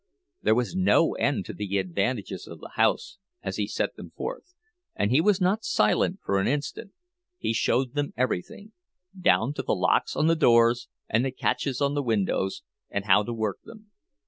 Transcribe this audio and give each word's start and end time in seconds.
There 0.41 0.55
was 0.55 0.75
no 0.75 1.13
end 1.13 1.45
to 1.45 1.53
the 1.53 1.77
advantages 1.77 2.47
of 2.47 2.59
the 2.59 2.69
house, 2.73 3.19
as 3.43 3.57
he 3.57 3.67
set 3.67 3.95
them 3.97 4.09
forth, 4.09 4.55
and 4.95 5.11
he 5.11 5.21
was 5.21 5.39
not 5.39 5.63
silent 5.63 6.21
for 6.23 6.39
an 6.39 6.47
instant; 6.47 6.93
he 7.37 7.53
showed 7.53 7.93
them 7.93 8.11
everything, 8.17 8.71
down 9.15 9.53
to 9.53 9.61
the 9.61 9.75
locks 9.75 10.15
on 10.15 10.25
the 10.25 10.35
doors 10.35 10.87
and 11.07 11.23
the 11.23 11.29
catches 11.29 11.81
on 11.81 11.93
the 11.93 12.01
windows, 12.01 12.63
and 12.89 13.05
how 13.05 13.21
to 13.21 13.31
work 13.31 13.59
them. 13.63 13.91